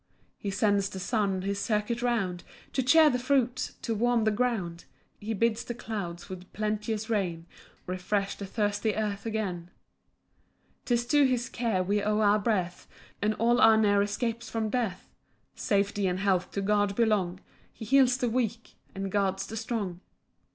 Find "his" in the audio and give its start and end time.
1.43-1.59, 11.27-11.49